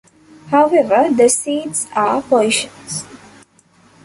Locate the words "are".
1.95-2.23